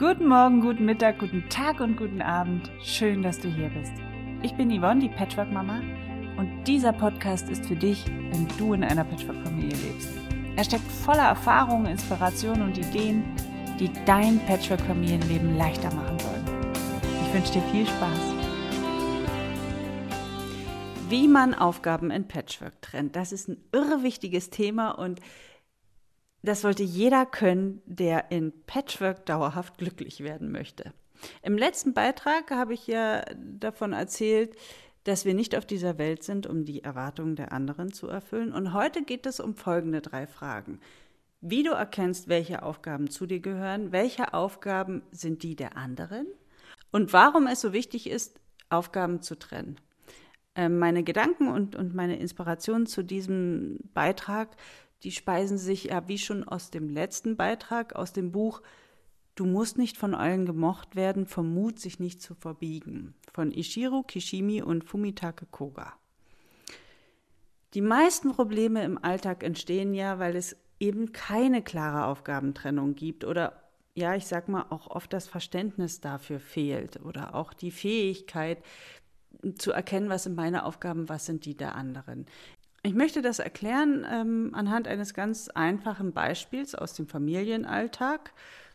[0.00, 2.70] Guten Morgen, guten Mittag, guten Tag und guten Abend.
[2.82, 3.92] Schön, dass du hier bist.
[4.42, 5.82] Ich bin Yvonne, die Patchwork-Mama,
[6.38, 10.08] und dieser Podcast ist für dich, wenn du in einer Patchwork-Familie lebst.
[10.56, 13.24] Er steckt voller Erfahrungen, Inspirationen und Ideen,
[13.78, 16.46] die dein Patchwork-Familienleben leichter machen sollen.
[17.26, 18.34] Ich wünsche dir viel Spaß.
[21.10, 25.20] Wie man Aufgaben in Patchwork trennt, das ist ein irre wichtiges Thema und
[26.42, 30.92] das sollte jeder können, der in Patchwork dauerhaft glücklich werden möchte.
[31.42, 34.56] Im letzten Beitrag habe ich ja davon erzählt,
[35.04, 38.52] dass wir nicht auf dieser Welt sind, um die Erwartungen der anderen zu erfüllen.
[38.52, 40.80] Und heute geht es um folgende drei Fragen.
[41.40, 46.26] Wie du erkennst, welche Aufgaben zu dir gehören, welche Aufgaben sind die der anderen
[46.90, 49.76] und warum es so wichtig ist, Aufgaben zu trennen.
[50.54, 54.56] Ähm, meine Gedanken und, und meine Inspiration zu diesem Beitrag
[55.02, 58.62] die speisen sich ja wie schon aus dem letzten Beitrag, aus dem Buch
[59.36, 64.02] Du musst nicht von allen gemocht werden, vom Mut, sich nicht zu verbiegen, von Ishiro
[64.02, 65.94] Kishimi und Fumitake Koga.
[67.72, 73.62] Die meisten Probleme im Alltag entstehen ja, weil es eben keine klare Aufgabentrennung gibt oder
[73.94, 78.62] ja, ich sag mal, auch oft das Verständnis dafür fehlt oder auch die Fähigkeit
[79.56, 82.26] zu erkennen, was sind meine Aufgaben, was sind die der anderen.
[82.82, 88.32] Ich möchte das erklären ähm, anhand eines ganz einfachen Beispiels aus dem Familienalltag.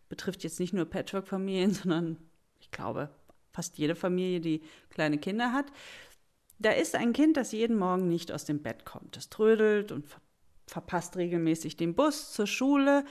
[0.10, 2.18] Betrifft jetzt nicht nur Patchwork-Familien, sondern
[2.60, 3.10] ich glaube
[3.52, 5.66] fast jede Familie, die kleine Kinder hat.
[6.60, 9.18] Da ist ein Kind, das jeden Morgen nicht aus dem Bett kommt.
[9.18, 10.22] Es trödelt und ver
[10.68, 13.06] verpasst regelmäßig den Bus zur Schule.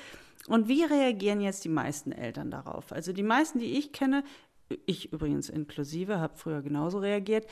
[0.49, 2.91] Und wie reagieren jetzt die meisten Eltern darauf?
[2.91, 4.25] Also die meisten, die ich kenne,
[4.87, 7.47] ich übrigens inklusive, habe früher genauso reagiert,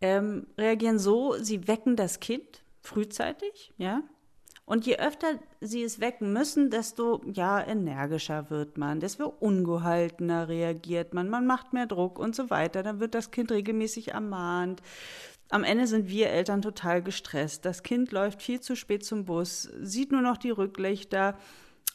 [0.00, 4.02] ähm, reagieren so, sie wecken das Kind frühzeitig, ja.
[4.64, 11.14] Und je öfter sie es wecken müssen, desto ja energischer wird man, desto ungehaltener reagiert
[11.14, 12.82] man, man macht mehr Druck und so weiter.
[12.82, 14.80] Dann wird das Kind regelmäßig ermahnt.
[15.50, 17.64] Am Ende sind wir Eltern total gestresst.
[17.64, 21.36] Das Kind läuft viel zu spät zum Bus, sieht nur noch die Rücklichter.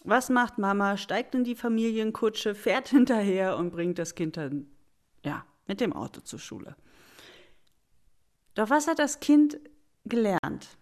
[0.04, 0.98] Was macht Mama?
[0.98, 4.68] Steigt in die Familienkutsche, fährt hinterher und bringt das Kind dann
[5.24, 6.76] ja mit dem Auto zur Schule.
[8.56, 9.60] Doch was hat das Kind
[10.10, 10.78] gelernt?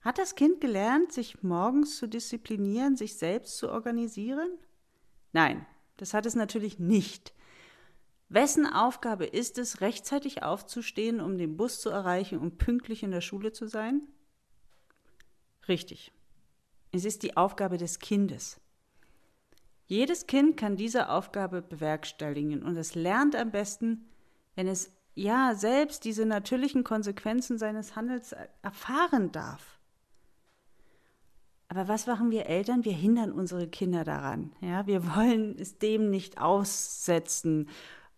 [0.00, 4.50] Hat das Kind gelernt, sich morgens zu disziplinieren, sich selbst zu organisieren?
[5.32, 5.66] Nein,
[5.96, 7.34] das hat es natürlich nicht.
[8.28, 13.20] Wessen Aufgabe ist es, rechtzeitig aufzustehen, um den Bus zu erreichen und pünktlich in der
[13.20, 14.02] Schule zu sein?
[15.68, 16.12] Richtig.
[16.92, 18.60] Es ist die Aufgabe des Kindes.
[19.86, 24.08] Jedes Kind kann diese Aufgabe bewerkstelligen und es lernt am besten,
[24.56, 29.80] wenn es ja selbst diese natürlichen Konsequenzen seines Handels erfahren darf.
[31.68, 32.84] Aber was machen wir Eltern?
[32.84, 34.52] Wir hindern unsere Kinder daran.
[34.60, 37.68] Ja, wir wollen es dem nicht aussetzen.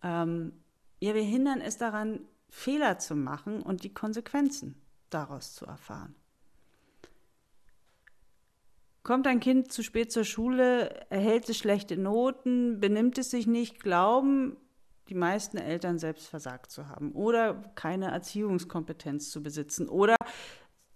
[0.03, 0.53] Ähm,
[1.01, 2.21] ja, wir hindern es daran,
[2.51, 4.75] Fehler zu machen und die Konsequenzen
[5.09, 6.15] daraus zu erfahren.
[9.03, 13.81] Kommt ein Kind zu spät zur Schule, erhält es schlechte Noten, benimmt es sich nicht,
[13.81, 14.57] glauben
[15.09, 20.17] die meisten Eltern selbst versagt zu haben oder keine Erziehungskompetenz zu besitzen oder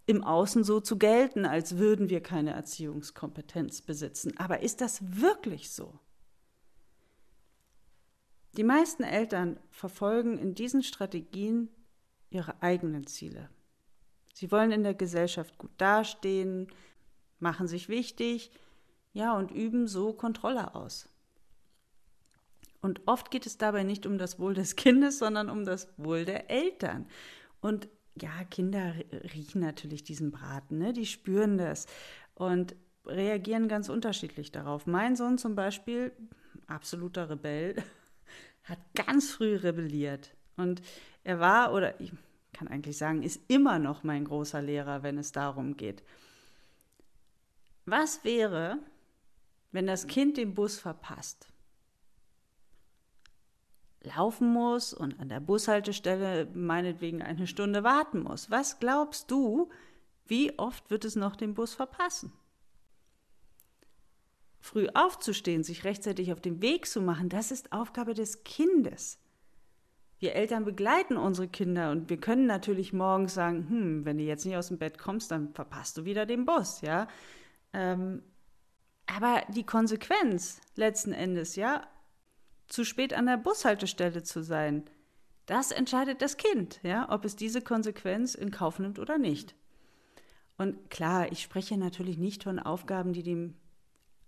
[0.06, 4.36] im Außen so zu gelten, als würden wir keine Erziehungskompetenz besitzen.
[4.36, 5.98] Aber ist das wirklich so?
[8.56, 11.70] Die meisten Eltern verfolgen in diesen Strategien
[12.28, 13.48] ihre eigenen Ziele.
[14.34, 16.68] Sie wollen in der Gesellschaft gut dastehen,
[17.38, 18.50] machen sich wichtig,
[19.12, 21.08] ja, und üben so Kontrolle aus.
[22.82, 26.24] Und oft geht es dabei nicht um das Wohl des Kindes, sondern um das Wohl
[26.24, 27.06] der Eltern.
[27.60, 27.88] Und
[28.20, 28.94] ja, Kinder
[29.32, 30.92] riechen natürlich diesen Braten, ne?
[30.92, 31.86] die spüren das
[32.34, 32.74] und
[33.06, 34.86] reagieren ganz unterschiedlich darauf.
[34.86, 36.12] Mein Sohn zum Beispiel,
[36.66, 37.76] absoluter Rebell,
[38.64, 40.34] hat ganz früh rebelliert.
[40.56, 40.82] Und
[41.24, 42.12] er war, oder ich
[42.52, 46.02] kann eigentlich sagen, ist immer noch mein großer Lehrer, wenn es darum geht.
[47.86, 48.78] Was wäre,
[49.70, 51.51] wenn das Kind den Bus verpasst?
[54.02, 58.50] Laufen muss und an der Bushaltestelle meinetwegen eine Stunde warten muss.
[58.50, 59.70] Was glaubst du,
[60.26, 62.32] wie oft wird es noch den Bus verpassen?
[64.60, 69.18] Früh aufzustehen, sich rechtzeitig auf den Weg zu machen, das ist Aufgabe des Kindes.
[70.20, 74.46] Wir Eltern begleiten unsere Kinder und wir können natürlich morgens sagen, hm, wenn du jetzt
[74.46, 77.08] nicht aus dem Bett kommst, dann verpasst du wieder den Bus, ja.
[77.72, 78.22] Ähm,
[79.06, 81.88] aber die Konsequenz letzten Endes, ja,
[82.72, 84.84] zu spät an der Bushaltestelle zu sein.
[85.46, 89.54] Das entscheidet das Kind, ja, ob es diese Konsequenz in Kauf nimmt oder nicht.
[90.56, 93.54] Und klar, ich spreche natürlich nicht von Aufgaben, die dem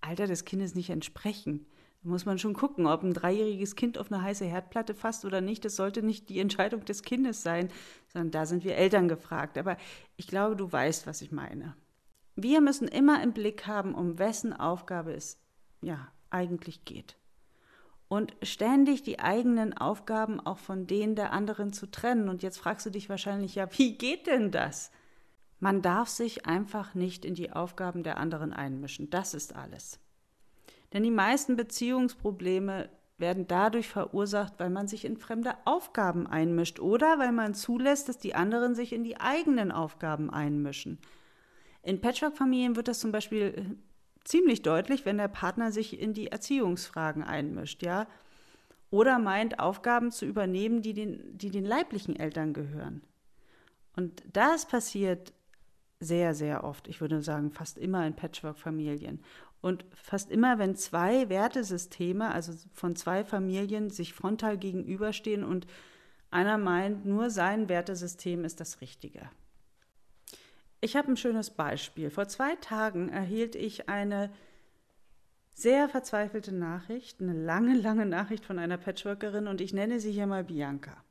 [0.02, 1.64] Alter des Kindes nicht entsprechen.
[2.02, 5.40] Da muss man schon gucken, ob ein dreijähriges Kind auf eine heiße Herdplatte fasst oder
[5.40, 5.64] nicht.
[5.64, 7.70] Das sollte nicht die Entscheidung des Kindes sein,
[8.12, 9.56] sondern da sind wir Eltern gefragt.
[9.56, 9.78] Aber
[10.16, 11.76] ich glaube, du weißt, was ich meine.
[12.36, 15.40] Wir müssen immer im Blick haben, um wessen Aufgabe es
[15.80, 17.16] ja eigentlich geht.
[18.14, 22.28] Und ständig die eigenen Aufgaben auch von denen der anderen zu trennen.
[22.28, 24.92] Und jetzt fragst du dich wahrscheinlich, ja, wie geht denn das?
[25.58, 29.10] Man darf sich einfach nicht in die Aufgaben der anderen einmischen.
[29.10, 29.98] Das ist alles.
[30.92, 32.88] Denn die meisten Beziehungsprobleme
[33.18, 38.18] werden dadurch verursacht, weil man sich in fremde Aufgaben einmischt oder weil man zulässt, dass
[38.18, 41.00] die anderen sich in die eigenen Aufgaben einmischen.
[41.82, 43.93] In Patchwork-Familien wird das zum Beispiel äh,
[44.24, 48.06] ziemlich deutlich, wenn der Partner sich in die Erziehungsfragen einmischt, ja.
[48.90, 53.02] Oder meint, Aufgaben zu übernehmen, die den, die den leiblichen Eltern gehören.
[53.96, 55.32] Und das passiert
[56.00, 56.88] sehr, sehr oft.
[56.88, 59.20] Ich würde sagen, fast immer in Patchwork-Familien.
[59.60, 65.66] Und fast immer, wenn zwei Wertesysteme, also von zwei Familien, sich frontal gegenüberstehen und
[66.30, 69.30] einer meint, nur sein Wertesystem ist das Richtige.
[70.84, 72.10] Ich habe ein schönes Beispiel.
[72.10, 74.30] Vor zwei Tagen erhielt ich eine
[75.54, 80.26] sehr verzweifelte Nachricht, eine lange, lange Nachricht von einer Patchworkerin und ich nenne sie hier
[80.26, 81.02] mal Bianca.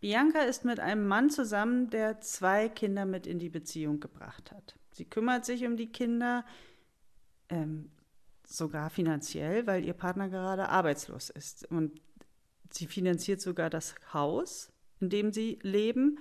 [0.00, 4.78] Bianca ist mit einem Mann zusammen, der zwei Kinder mit in die Beziehung gebracht hat.
[4.92, 6.46] Sie kümmert sich um die Kinder,
[7.50, 7.90] ähm,
[8.46, 11.70] sogar finanziell, weil ihr Partner gerade arbeitslos ist.
[11.70, 12.00] Und
[12.70, 16.18] sie finanziert sogar das Haus, in dem sie leben,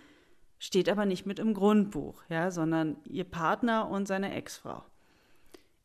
[0.60, 4.84] steht aber nicht mit im Grundbuch, ja, sondern ihr Partner und seine Ex-Frau.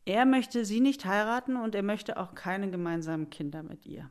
[0.05, 4.11] Er möchte sie nicht heiraten und er möchte auch keine gemeinsamen Kinder mit ihr.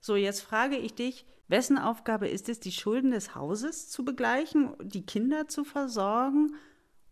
[0.00, 4.74] So, jetzt frage ich dich, wessen Aufgabe ist es, die Schulden des Hauses zu begleichen,
[4.82, 6.54] die Kinder zu versorgen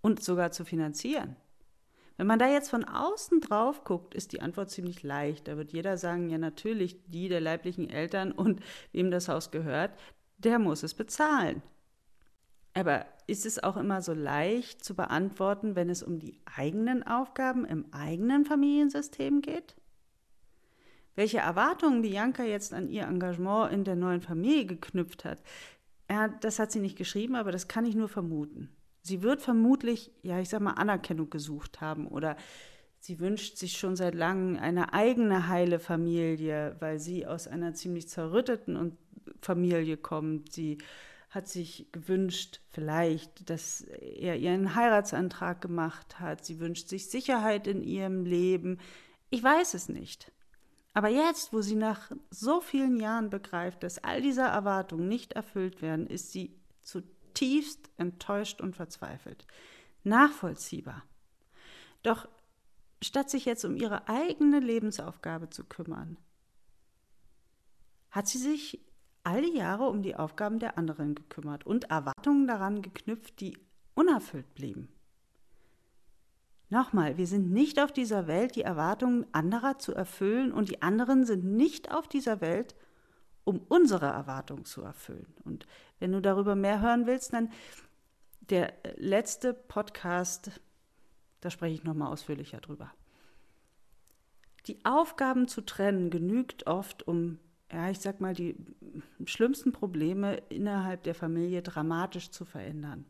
[0.00, 1.36] und sogar zu finanzieren?
[2.16, 5.46] Wenn man da jetzt von außen drauf guckt, ist die Antwort ziemlich leicht.
[5.46, 8.60] Da wird jeder sagen, ja natürlich, die der leiblichen Eltern und
[8.92, 9.92] wem das Haus gehört,
[10.38, 11.62] der muss es bezahlen.
[12.74, 17.64] Aber ist es auch immer so leicht zu beantworten, wenn es um die eigenen Aufgaben
[17.64, 19.74] im eigenen Familiensystem geht?
[21.14, 25.42] Welche Erwartungen Bianca jetzt an ihr Engagement in der neuen Familie geknüpft hat,
[26.08, 28.70] ja, das hat sie nicht geschrieben, aber das kann ich nur vermuten.
[29.02, 32.36] Sie wird vermutlich, ja, ich sag mal, Anerkennung gesucht haben oder
[32.98, 38.08] sie wünscht sich schon seit langem eine eigene heile Familie, weil sie aus einer ziemlich
[38.08, 38.96] zerrütteten
[39.40, 40.52] Familie kommt.
[40.52, 40.78] Sie
[41.30, 46.44] hat sich gewünscht, vielleicht, dass er ihren Heiratsantrag gemacht hat.
[46.44, 48.78] Sie wünscht sich Sicherheit in ihrem Leben.
[49.30, 50.32] Ich weiß es nicht.
[50.94, 55.82] Aber jetzt, wo sie nach so vielen Jahren begreift, dass all diese Erwartungen nicht erfüllt
[55.82, 57.02] werden, ist sie zu
[57.38, 59.46] zutiefst enttäuscht und verzweifelt.
[60.02, 61.04] Nachvollziehbar.
[62.02, 62.28] Doch
[63.02, 66.16] statt sich jetzt um ihre eigene Lebensaufgabe zu kümmern,
[68.10, 68.80] hat sie sich
[69.28, 73.58] all die Jahre um die Aufgaben der anderen gekümmert und Erwartungen daran geknüpft, die
[73.94, 74.88] unerfüllt blieben.
[76.70, 81.26] Nochmal, wir sind nicht auf dieser Welt, die Erwartungen anderer zu erfüllen und die anderen
[81.26, 82.74] sind nicht auf dieser Welt,
[83.44, 85.34] um unsere Erwartungen zu erfüllen.
[85.44, 85.66] Und
[85.98, 87.50] wenn du darüber mehr hören willst, dann
[88.40, 90.62] der letzte Podcast,
[91.42, 92.90] da spreche ich nochmal ausführlicher drüber.
[94.66, 97.38] Die Aufgaben zu trennen genügt oft, um,
[97.72, 98.56] ja, ich sag mal, die
[99.24, 103.04] schlimmsten Probleme innerhalb der Familie dramatisch zu verändern.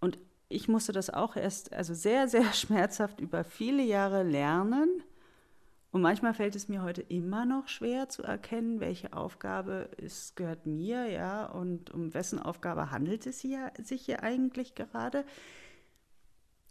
[0.00, 5.02] Und ich musste das auch erst, also sehr, sehr schmerzhaft über viele Jahre lernen
[5.92, 10.64] und manchmal fällt es mir heute immer noch schwer zu erkennen, welche Aufgabe es gehört
[10.66, 15.24] mir, ja, und um wessen Aufgabe handelt es hier, sich hier eigentlich gerade.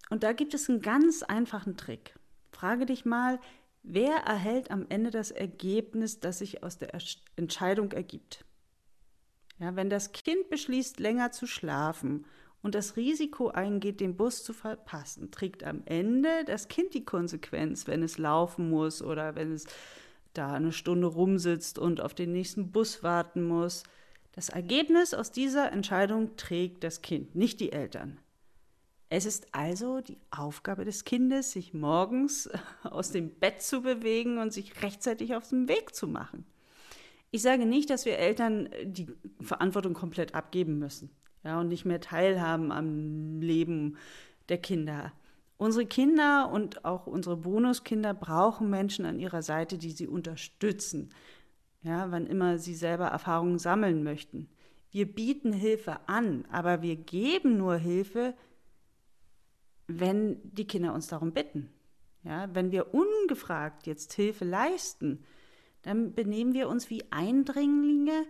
[0.10, 2.16] Und da gibt es einen ganz einfachen Trick.
[2.52, 3.40] Frage dich mal,
[3.84, 6.90] wer erhält am Ende das Ergebnis, das sich aus der
[7.36, 8.46] Entscheidung ergibt?
[9.60, 12.26] Ja, wenn das Kind beschließt, länger zu schlafen
[12.62, 17.88] und das Risiko eingeht, den Bus zu verpassen, trägt am Ende das Kind die Konsequenz,
[17.88, 19.66] wenn es laufen muss oder wenn es
[20.34, 23.84] da eine Stunde rumsitzt und auf den nächsten Bus warten muss.
[24.32, 28.20] Das Ergebnis aus dieser Entscheidung trägt das Kind, nicht die Eltern.
[29.10, 32.50] Es ist also die Aufgabe des Kindes, sich morgens
[32.84, 36.46] aus dem Bett zu bewegen und sich rechtzeitig auf den Weg zu machen.
[37.32, 39.08] Ich sage nicht, dass wir Eltern die
[39.42, 41.10] Verantwortung komplett abgeben müssen
[41.44, 43.98] ja, und nicht mehr teilhaben am Leben
[44.50, 45.12] der Kinder.
[45.58, 51.10] Unsere Kinder und auch unsere Bonuskinder brauchen Menschen an ihrer Seite, die sie unterstützen,
[51.82, 54.50] ja, wann immer sie selber Erfahrungen sammeln möchten.
[54.92, 58.34] Wir bieten Hilfe an, aber wir geben nur Hilfe,
[59.90, 61.70] wenn die Kinder uns darum bitten.
[62.24, 65.24] Ja, wenn wir ungefragt jetzt Hilfe leisten,
[65.82, 68.26] dann benehmen wir uns wie Eindringlinge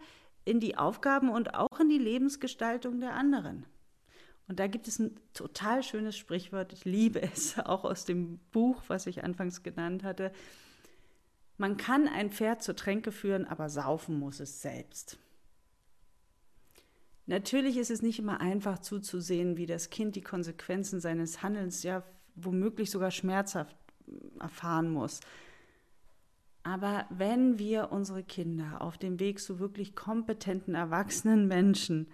[0.45, 3.65] in die Aufgaben und auch in die Lebensgestaltung der anderen.
[4.47, 8.83] Und da gibt es ein total schönes Sprichwort, ich liebe es, auch aus dem Buch,
[8.87, 10.31] was ich anfangs genannt hatte.
[11.57, 15.19] Man kann ein Pferd zur Tränke führen, aber saufen muss es selbst.
[17.29, 22.01] Natürlich ist es nicht immer einfach zuzusehen, wie das Kind die Konsequenzen seines Handelns ja
[22.33, 23.77] womöglich sogar schmerzhaft
[24.39, 25.19] erfahren muss.
[26.63, 32.07] Aber wenn wir unsere Kinder auf dem Weg zu wirklich kompetenten, erwachsenen Menschen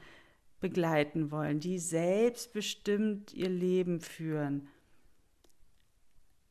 [0.60, 4.68] begleiten wollen, die selbstbestimmt ihr Leben führen,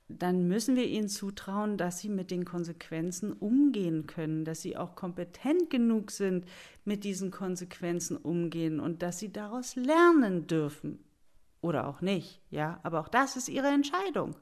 [0.08, 4.96] dann müssen wir ihnen zutrauen, dass sie mit den Konsequenzen umgehen können, dass sie auch
[4.96, 6.46] kompetent genug sind,
[6.84, 11.02] mit diesen Konsequenzen umgehen und dass sie daraus lernen dürfen.
[11.62, 14.37] Oder auch nicht, ja, aber auch das ist ihre Entscheidung.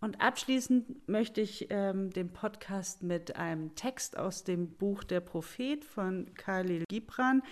[0.00, 5.84] Und abschließend möchte ich ähm, den Podcast mit einem Text aus dem Buch Der Prophet
[5.84, 7.42] von Khalil Gibran.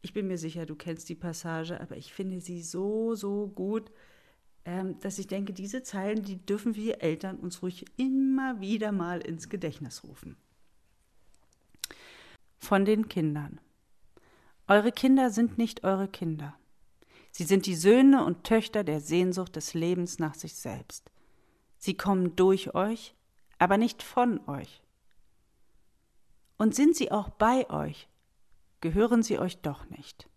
[0.00, 3.90] Ich bin mir sicher, du kennst die Passage, aber ich finde sie so, so gut
[5.00, 9.48] dass ich denke, diese Zeilen, die dürfen wir Eltern uns ruhig immer wieder mal ins
[9.48, 10.36] Gedächtnis rufen.
[12.58, 13.60] Von den Kindern.
[14.66, 16.54] Eure Kinder sind nicht eure Kinder.
[17.30, 21.10] Sie sind die Söhne und Töchter der Sehnsucht des Lebens nach sich selbst.
[21.78, 23.14] Sie kommen durch euch,
[23.58, 24.82] aber nicht von euch.
[26.58, 28.08] Und sind sie auch bei euch,
[28.80, 30.28] gehören sie euch doch nicht.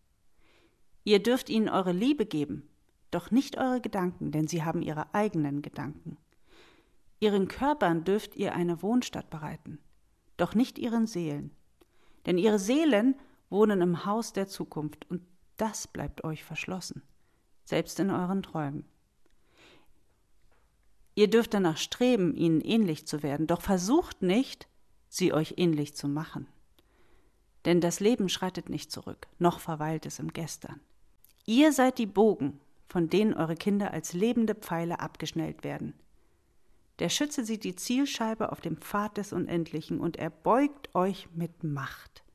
[1.04, 2.70] Ihr dürft ihnen eure Liebe geben,
[3.12, 6.18] doch nicht eure Gedanken, denn sie haben ihre eigenen Gedanken.
[7.20, 9.80] Ihren Körpern dürft ihr eine Wohnstatt bereiten,
[10.38, 11.52] doch nicht ihren Seelen.
[12.26, 13.16] Denn ihre Seelen
[13.50, 15.22] wohnen im Haus der Zukunft und
[15.58, 17.04] das bleibt euch verschlossen,
[17.64, 18.86] selbst in euren Träumen.
[21.14, 24.68] Ihr dürft danach streben, ihnen ähnlich zu werden, doch versucht nicht,
[25.10, 26.48] sie euch ähnlich zu machen.
[27.66, 30.80] Denn das Leben schreitet nicht zurück, noch verweilt es im Gestern.
[31.46, 32.60] Ihr seid die Bogen,
[32.92, 35.94] von denen eure Kinder als lebende Pfeile abgeschnellt werden.
[37.00, 41.64] Der Schütze sieht die Zielscheibe auf dem Pfad des Unendlichen und er beugt euch mit
[41.64, 42.26] Macht,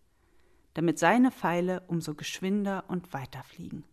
[0.73, 3.85] damit seine Pfeile umso geschwinder und weiter fliegen.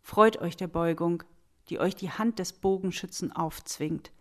[0.00, 1.22] Freut euch der Beugung,
[1.68, 4.12] die euch die Hand des Bogenschützen aufzwingt,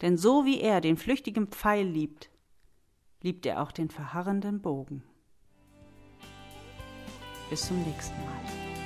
[0.00, 2.30] denn so wie er den flüchtigen Pfeil liebt,
[3.20, 5.02] liebt er auch den verharrenden Bogen.
[7.50, 8.85] Bis zum nächsten Mal.